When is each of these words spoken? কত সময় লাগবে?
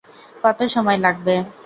কত 0.43 0.59
সময় 0.73 0.99
লাগবে? 0.99 1.35